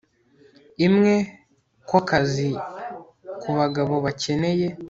imwe, 0.85 1.13
ko 1.87 1.95
akazi, 2.01 2.49
kubagabo 3.41 3.93
bakeneye 4.05 4.67